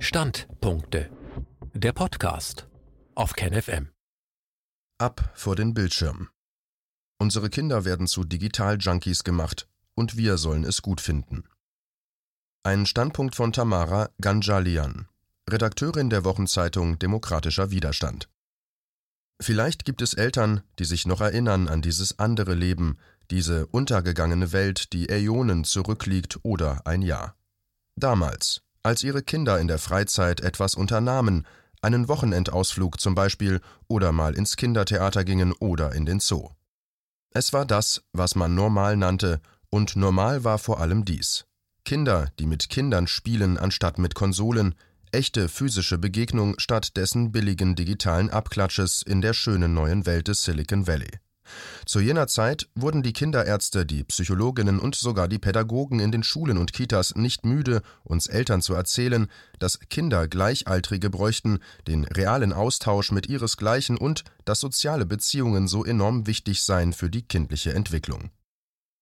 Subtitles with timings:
[0.00, 1.10] Standpunkte.
[1.74, 2.68] Der Podcast
[3.16, 3.88] auf KenFM.
[4.96, 6.28] Ab vor den Bildschirm.
[7.20, 11.48] Unsere Kinder werden zu Digital-Junkies gemacht und wir sollen es gut finden.
[12.62, 15.08] Ein Standpunkt von Tamara Ganjalian,
[15.50, 18.30] Redakteurin der Wochenzeitung Demokratischer Widerstand.
[19.40, 22.98] Vielleicht gibt es Eltern, die sich noch erinnern an dieses andere Leben,
[23.32, 27.34] diese untergegangene Welt, die Äonen zurückliegt oder ein Jahr.
[27.96, 31.46] Damals, als ihre Kinder in der Freizeit etwas unternahmen,
[31.82, 36.48] einen Wochenendausflug zum Beispiel oder mal ins Kindertheater gingen oder in den Zoo.
[37.30, 41.44] Es war das, was man normal nannte, und normal war vor allem dies.
[41.84, 44.74] Kinder, die mit Kindern spielen anstatt mit Konsolen,
[45.12, 50.86] echte physische Begegnung statt dessen billigen digitalen Abklatsches in der schönen neuen Welt des Silicon
[50.86, 51.10] Valley.
[51.86, 56.58] Zu jener Zeit wurden die Kinderärzte, die Psychologinnen und sogar die Pädagogen in den Schulen
[56.58, 63.12] und Kitas nicht müde, uns Eltern zu erzählen, dass Kinder Gleichaltrige bräuchten, den realen Austausch
[63.12, 68.30] mit ihresgleichen und dass soziale Beziehungen so enorm wichtig seien für die kindliche Entwicklung.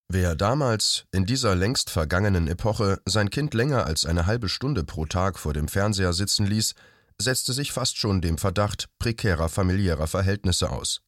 [0.08, 5.04] Wer damals, in dieser längst vergangenen Epoche, sein Kind länger als eine halbe Stunde pro
[5.04, 6.74] Tag vor dem Fernseher sitzen ließ,
[7.20, 11.00] setzte sich fast schon dem Verdacht prekärer familiärer Verhältnisse aus.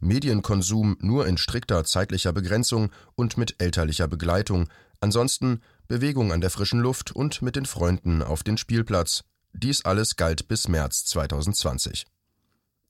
[0.00, 4.68] Medienkonsum nur in strikter zeitlicher Begrenzung und mit elterlicher Begleitung,
[5.00, 9.24] ansonsten Bewegung an der frischen Luft und mit den Freunden auf den Spielplatz.
[9.52, 12.06] Dies alles galt bis März 2020.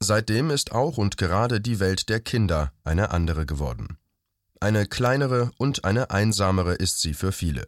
[0.01, 3.99] Seitdem ist auch und gerade die Welt der Kinder eine andere geworden.
[4.61, 7.65] Eine kleinere und eine einsamere ist sie für viele.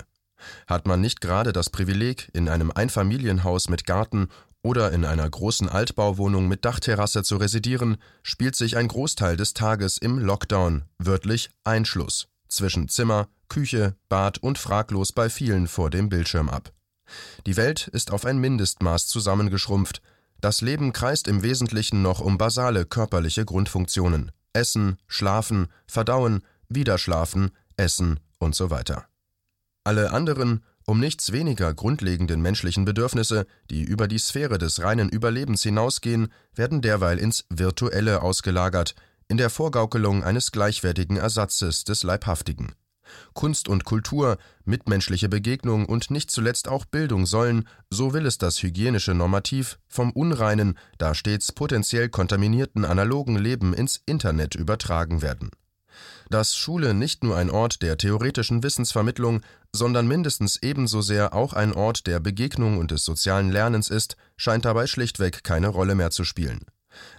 [0.66, 4.28] Hat man nicht gerade das Privileg, in einem Einfamilienhaus mit Garten
[4.62, 9.98] oder in einer großen Altbauwohnung mit Dachterrasse zu residieren, spielt sich ein Großteil des Tages
[9.98, 16.48] im Lockdown, wörtlich Einschluss, zwischen Zimmer, Küche, Bad und fraglos bei vielen vor dem Bildschirm
[16.48, 16.72] ab.
[17.46, 20.02] Die Welt ist auf ein Mindestmaß zusammengeschrumpft,
[20.40, 27.50] das Leben kreist im Wesentlichen noch um basale körperliche Grundfunktionen Essen, Schlafen, Verdauen, wieder schlafen,
[27.76, 29.06] essen und so weiter.
[29.84, 35.62] Alle anderen um nichts weniger grundlegenden menschlichen Bedürfnisse, die über die Sphäre des reinen Überlebens
[35.62, 38.94] hinausgehen, werden derweil ins Virtuelle ausgelagert,
[39.28, 42.72] in der Vorgaukelung eines gleichwertigen Ersatzes des Leibhaftigen.
[43.34, 48.62] Kunst und Kultur, mitmenschliche Begegnung und nicht zuletzt auch Bildung sollen, so will es das
[48.62, 55.50] hygienische Normativ, vom unreinen, da stets potenziell kontaminierten analogen Leben ins Internet übertragen werden
[56.30, 59.40] dass Schule nicht nur ein Ort der theoretischen Wissensvermittlung,
[59.72, 64.64] sondern mindestens ebenso sehr auch ein Ort der Begegnung und des sozialen Lernens ist, scheint
[64.64, 66.66] dabei schlichtweg keine Rolle mehr zu spielen.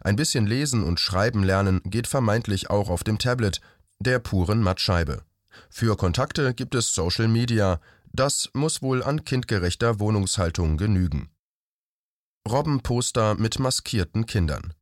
[0.02, 3.62] Ein bisschen lesen und schreiben lernen geht vermeintlich auch auf dem Tablet,
[4.00, 5.24] der puren Mattscheibe.
[5.70, 7.80] Für Kontakte gibt es Social Media,
[8.12, 11.30] das muss wohl an kindgerechter Wohnungshaltung genügen.
[12.48, 14.74] Robbenposter mit maskierten Kindern.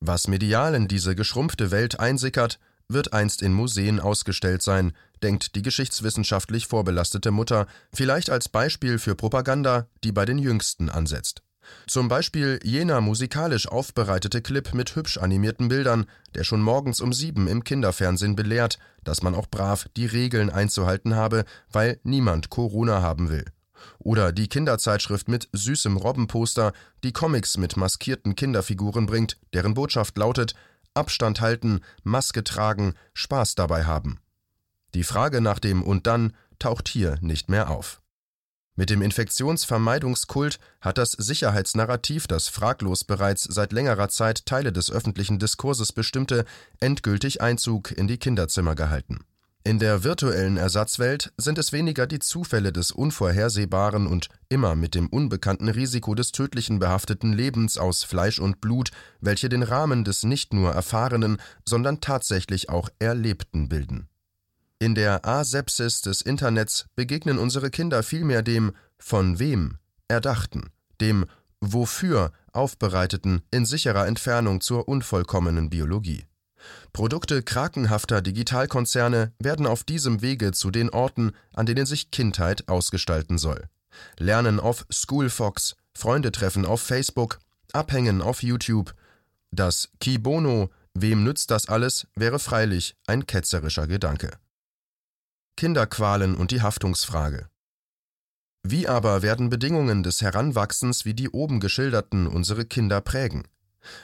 [0.00, 2.58] Was medial in diese geschrumpfte Welt einsickert,
[2.92, 4.92] wird einst in Museen ausgestellt sein,
[5.22, 11.42] denkt die geschichtswissenschaftlich vorbelastete Mutter, vielleicht als Beispiel für Propaganda, die bei den Jüngsten ansetzt.
[11.86, 17.46] Zum Beispiel jener musikalisch aufbereitete Clip mit hübsch animierten Bildern, der schon morgens um sieben
[17.48, 23.30] im Kinderfernsehen belehrt, dass man auch brav die Regeln einzuhalten habe, weil niemand Corona haben
[23.30, 23.44] will.
[23.98, 26.72] Oder die Kinderzeitschrift mit süßem Robbenposter,
[27.02, 30.54] die Comics mit maskierten Kinderfiguren bringt, deren Botschaft lautet,
[31.00, 34.20] Abstand halten, Maske tragen, Spaß dabei haben.
[34.92, 38.02] Die Frage nach dem und dann taucht hier nicht mehr auf.
[38.76, 45.38] Mit dem Infektionsvermeidungskult hat das Sicherheitsnarrativ, das fraglos bereits seit längerer Zeit Teile des öffentlichen
[45.38, 46.44] Diskurses bestimmte,
[46.80, 49.24] endgültig Einzug in die Kinderzimmer gehalten.
[49.62, 55.06] In der virtuellen Ersatzwelt sind es weniger die Zufälle des unvorhersehbaren und immer mit dem
[55.08, 58.90] unbekannten Risiko des tödlichen behafteten Lebens aus Fleisch und Blut,
[59.20, 61.36] welche den Rahmen des nicht nur Erfahrenen,
[61.68, 64.08] sondern tatsächlich auch Erlebten bilden.
[64.78, 69.76] In der Asepsis des Internets begegnen unsere Kinder vielmehr dem von wem
[70.08, 70.70] Erdachten,
[71.02, 71.26] dem
[71.60, 76.24] wofür Aufbereiteten in sicherer Entfernung zur unvollkommenen Biologie.
[76.92, 83.38] Produkte krakenhafter Digitalkonzerne werden auf diesem Wege zu den Orten, an denen sich Kindheit ausgestalten
[83.38, 83.68] soll.
[84.18, 87.38] Lernen auf Schoolfox, Freunde treffen auf Facebook,
[87.72, 88.94] Abhängen auf YouTube.
[89.50, 94.30] Das Kibono, wem nützt das alles, wäre freilich ein ketzerischer Gedanke.
[95.56, 97.48] Kinderqualen und die Haftungsfrage.
[98.62, 103.44] Wie aber werden Bedingungen des Heranwachsens wie die oben geschilderten unsere Kinder prägen?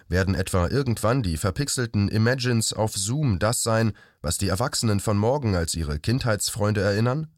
[0.09, 3.93] Werden etwa irgendwann die verpixelten Imagines auf Zoom das sein,
[4.23, 7.29] was die Erwachsenen von morgen als ihre Kindheitsfreunde erinnern?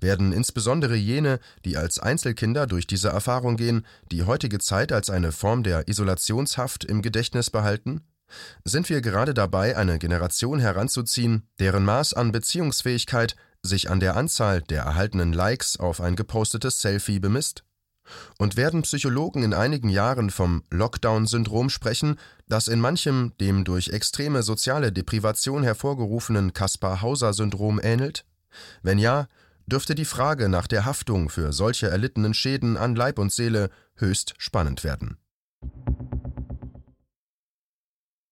[0.00, 5.32] Werden insbesondere jene, die als Einzelkinder durch diese Erfahrung gehen, die heutige Zeit als eine
[5.32, 8.02] Form der Isolationshaft im Gedächtnis behalten?
[8.64, 14.62] Sind wir gerade dabei, eine Generation heranzuziehen, deren Maß an Beziehungsfähigkeit sich an der Anzahl
[14.62, 17.64] der erhaltenen Likes auf ein gepostetes Selfie bemisst?
[18.38, 22.18] Und werden Psychologen in einigen Jahren vom Lockdown-Syndrom sprechen,
[22.48, 28.24] das in manchem dem durch extreme soziale Deprivation hervorgerufenen Kaspar-Hauser-Syndrom ähnelt?
[28.82, 29.28] Wenn ja,
[29.66, 34.34] dürfte die Frage nach der Haftung für solche erlittenen Schäden an Leib und Seele höchst
[34.38, 35.16] spannend werden.